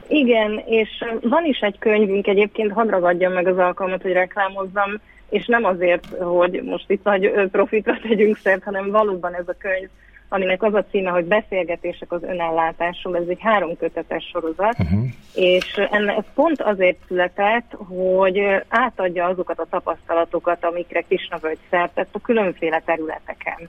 [0.08, 5.46] Igen, és van is egy könyvünk, egyébként hadd ragadjam meg az alkalmat, hogy reklámozzam, és
[5.46, 9.88] nem azért, hogy most itt nagy profitra tegyünk szert, hanem valóban ez a könyv,
[10.28, 15.04] aminek az a címe, hogy Beszélgetések az önellátásról, ez egy három kötetes sorozat, uh-huh.
[15.34, 22.20] és enne, ez pont azért született, hogy átadja azokat a tapasztalatokat, amikre Kisnavölgy szertett a
[22.20, 23.68] különféle területeken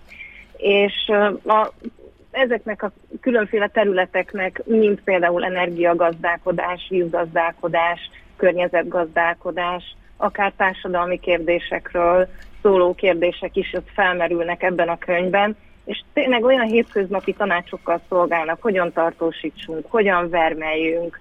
[0.61, 1.11] és
[1.45, 1.71] a,
[2.31, 7.99] ezeknek a különféle területeknek, mint például energiagazdálkodás, vízgazdálkodás,
[8.35, 12.27] környezetgazdálkodás, akár társadalmi kérdésekről
[12.61, 18.91] szóló kérdések is ott felmerülnek ebben a könyvben, és tényleg olyan hétköznapi tanácsokkal szolgálnak, hogyan
[18.91, 21.19] tartósítsunk, hogyan vermeljünk,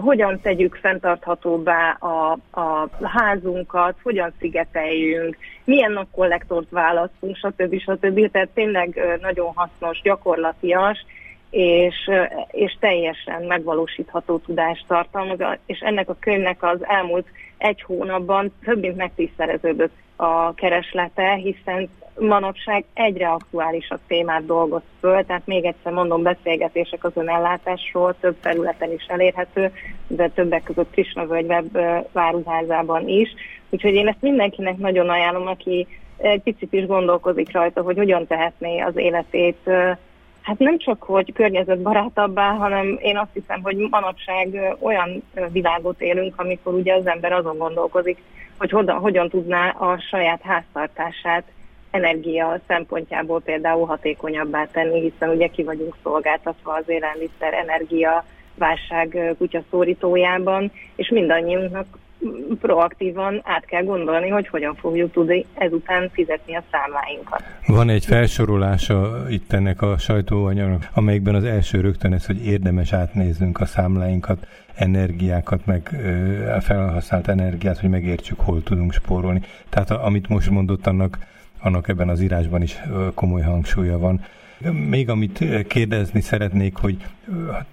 [0.00, 7.80] hogyan tegyük fenntarthatóbbá a, a házunkat, hogyan szigeteljünk, milyen napkollektort választunk, stb.
[7.80, 8.30] stb.
[8.30, 11.06] Tehát tényleg nagyon hasznos, gyakorlatias,
[11.50, 12.10] és,
[12.50, 17.26] és teljesen megvalósítható tudást tartalmaz, és ennek a könyvnek az elmúlt
[17.58, 25.46] egy hónapban több mint megtízszereződött a kereslete, hiszen manapság egyre aktuálisabb témát dolgoz föl, tehát
[25.46, 29.72] még egyszer mondom, beszélgetések az önellátásról, több területen is elérhető,
[30.06, 31.78] de többek között Krishna web
[32.12, 33.28] váruházában is.
[33.70, 38.80] Úgyhogy én ezt mindenkinek nagyon ajánlom, aki egy picit is gondolkozik rajta, hogy hogyan tehetné
[38.80, 39.70] az életét
[40.40, 46.74] Hát nem csak, hogy környezetbarátabbá, hanem én azt hiszem, hogy manapság olyan világot élünk, amikor
[46.74, 48.18] ugye az ember azon gondolkozik,
[48.60, 51.44] hogy hogyan, hogyan tudná a saját háztartását
[51.90, 60.72] energia szempontjából például hatékonyabbá tenni, hiszen ugye ki vagyunk szolgáltatva az élelmiszer energia válság kutyaszórítójában,
[60.96, 61.86] és mindannyiunknak
[62.60, 67.42] proaktívan át kell gondolni, hogy hogyan fogjuk tudni ezután fizetni a számláinkat.
[67.66, 73.60] Van egy felsorolása itt ennek a sajtóanyagnak, amelyikben az első rögtön ez, hogy érdemes átnéznünk
[73.60, 75.88] a számláinkat, energiákat, meg
[76.60, 79.40] felhasznált energiát, hogy megértsük, hol tudunk spórolni.
[79.68, 81.18] Tehát amit most mondott, annak
[81.62, 82.80] annak ebben az írásban is
[83.14, 84.20] komoly hangsúlya van.
[84.68, 87.06] Még amit kérdezni szeretnék, hogy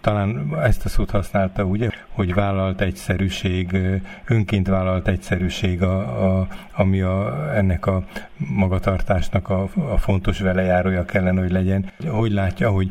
[0.02, 3.78] talán ezt a szót használta, ugye, hogy vállalt egyszerűség,
[4.26, 8.04] önként vállalt egyszerűség, a, a, ami a, ennek a
[8.38, 11.91] magatartásnak a, a fontos velejárója kellene, hogy legyen.
[12.08, 12.89] Hogy látja, hogy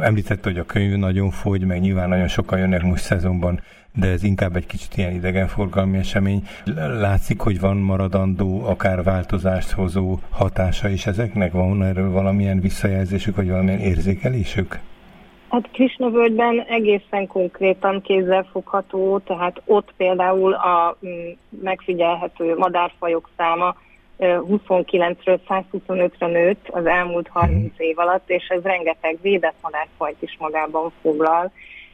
[0.00, 3.60] említette, hogy a könyv nagyon fogy, meg nyilván nagyon sokan jönnek most szezonban
[3.94, 6.42] de ez inkább egy kicsit ilyen idegenforgalmi esemény.
[7.00, 11.52] Látszik, hogy van maradandó, akár változást hozó hatása is ezeknek?
[11.52, 14.78] Van erről valamilyen visszajelzésük, vagy valamilyen érzékelésük?
[15.48, 21.30] Hát Krisnavölgyben egészen konkrétan kézzelfogható, tehát ott például a mm,
[21.62, 23.76] megfigyelhető madárfajok száma
[24.18, 27.82] 29-ről 125-re nőtt az elmúlt 30 mhm.
[27.82, 31.52] év alatt, és ez rengeteg védett madárfajt is magában foglal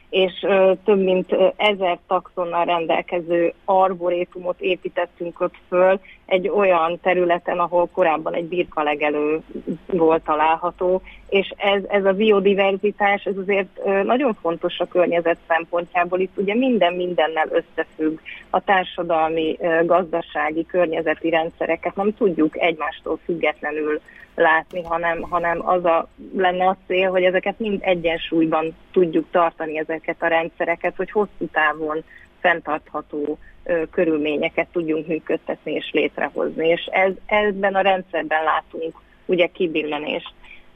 [0.09, 0.45] és
[0.83, 8.45] több mint ezer taxonnal rendelkező arborétumot építettünk ott föl egy olyan területen, ahol korábban egy
[8.45, 9.39] birkalegelő
[9.85, 16.19] volt található, és ez, ez a biodiverzitás, ez azért nagyon fontos a környezet szempontjából.
[16.19, 24.01] Itt ugye minden mindennel összefügg a társadalmi, gazdasági, környezeti rendszereket nem tudjuk egymástól függetlenül
[24.35, 30.21] látni, hanem, hanem az a, lenne a cél, hogy ezeket mind egyensúlyban tudjuk tartani ezeket
[30.23, 32.03] a rendszereket, hogy hosszú távon
[32.39, 36.67] fenntartható ö, körülményeket tudjunk működtetni és létrehozni.
[36.67, 40.33] És ez, ebben a rendszerben látunk ugye kibillenést.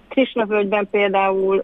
[0.07, 1.63] Krisna völgyben például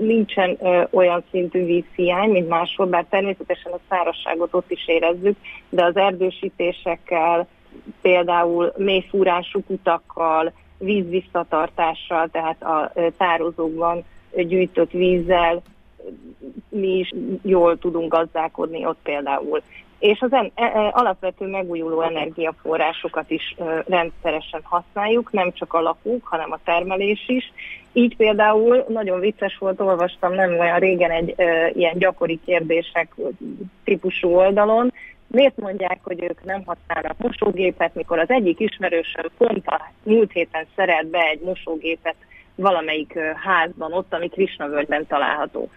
[0.00, 5.36] nincsen ö, olyan szintű vízhiány, mint máshol, bár természetesen a szárazságot ott is érezzük,
[5.68, 7.48] de az erdősítésekkel,
[8.00, 14.04] például mélyfúrású utakkal, víz visszatartással, tehát a tározókban
[14.36, 15.62] gyűjtött vízzel
[16.68, 17.12] mi is
[17.42, 19.62] jól tudunk gazdálkodni ott például.
[19.98, 25.80] És az en, e, e, alapvető megújuló energiaforrásokat is e, rendszeresen használjuk, nem csak a
[25.80, 27.52] lakók, hanem a termelés is.
[27.92, 33.14] Így például nagyon vicces volt, olvastam nem olyan régen egy e, ilyen gyakori kérdések
[33.84, 34.92] típusú oldalon,
[35.26, 40.66] Miért mondják, hogy ők nem használnak mosógépet, mikor az egyik ismerősöm pont a múlt héten
[40.76, 42.16] szerelt be egy mosógépet
[42.54, 45.70] valamelyik házban, ott, ami Krisnavölgyben található.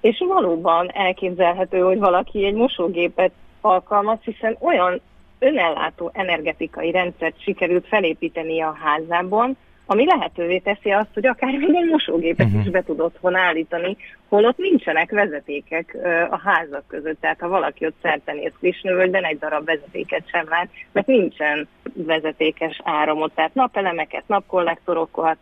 [0.00, 5.00] És valóban elképzelhető, hogy valaki egy mosógépet alkalmaz, hiszen olyan
[5.38, 9.56] önellátó energetikai rendszert sikerült felépíteni a házában,
[9.86, 12.64] ami lehetővé teszi azt, hogy akár még egy mosógépet uh-huh.
[12.64, 13.96] is be tud otthon állítani,
[14.28, 15.96] holott nincsenek vezetékek
[16.30, 17.20] a házak között.
[17.20, 23.34] Tehát ha valaki ott szertenész Krisnövölgyben, egy darab vezetéket sem lát, mert nincsen vezetékes áramot,
[23.34, 25.36] tehát napelemeket, napkollektorokat,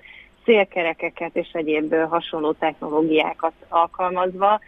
[0.44, 4.60] szélkerekeket és egyéb hasonló technológiákat alkalmazva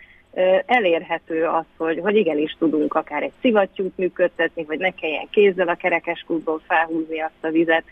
[0.66, 5.74] elérhető az, hogy, hogy igenis tudunk akár egy szivattyút működtetni, hogy ne kelljen kézzel a
[5.74, 7.84] kerekeskútból felhúzni azt a vizet,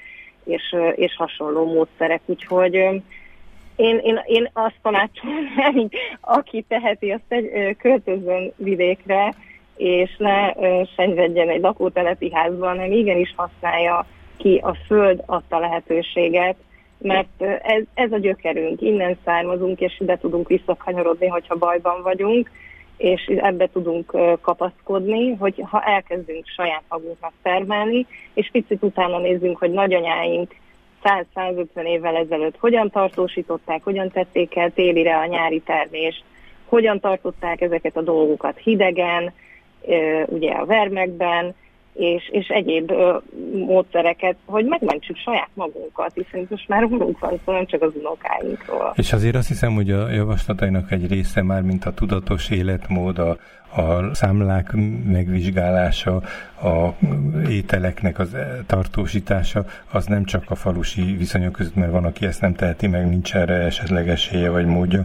[0.45, 2.20] és, és hasonló módszerek.
[2.26, 5.88] Úgyhogy én, én, én azt tanácsolom,
[6.20, 9.34] aki teheti, azt egy költözön vidékre,
[9.76, 10.53] és ne
[10.97, 16.57] senyvedjen egy lakótelepi házban, hanem igenis használja ki a föld adta lehetőséget,
[16.99, 22.51] mert ez, ez a gyökerünk, innen származunk, és ide tudunk visszakanyarodni, hogyha bajban vagyunk,
[23.03, 29.71] és ebbe tudunk kapaszkodni, hogy ha elkezdünk saját magunknak termelni, és picit utána nézzünk, hogy
[29.71, 30.55] nagyanyáink
[31.35, 36.25] 100-150 évvel ezelőtt hogyan tartósították, hogyan tették el télire a nyári termést,
[36.65, 39.33] hogyan tartották ezeket a dolgokat hidegen,
[40.27, 41.55] ugye a vermekben,
[41.95, 43.16] és, és egyéb ö,
[43.53, 48.93] módszereket, hogy megmentsük saját magunkat, hiszen most már ununk van, szóval nem csak az unokáinkról.
[48.97, 53.36] És azért azt hiszem, hogy a javaslatainak egy része már, mint a tudatos életmód, a,
[53.80, 54.72] a számlák
[55.05, 56.22] megvizsgálása,
[56.62, 56.88] a
[57.49, 58.36] ételeknek az
[58.66, 63.09] tartósítása, az nem csak a falusi viszonyok között, mert van, aki ezt nem teheti meg,
[63.09, 65.03] nincs erre esetleg esélye vagy módja,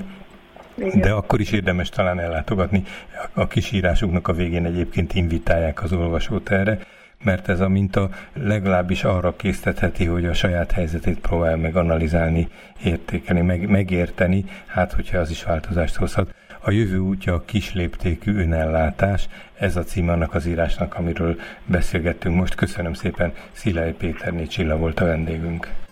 [0.93, 2.83] De akkor is érdemes talán ellátogatni.
[3.33, 6.79] A kisírásuknak a végén egyébként invitálják az olvasót erre,
[7.23, 12.47] mert ez a minta legalábbis arra késztetheti, hogy a saját helyzetét próbál meg analizálni,
[12.83, 16.33] értékelni, meg, megérteni, hát hogyha az is változást hozhat.
[16.59, 22.55] A jövő útja a kisléptékű önellátás, ez a cím annak az írásnak, amiről beszélgettünk most.
[22.55, 25.86] Köszönöm szépen, Szilai Péterné Csilla volt a vendégünk.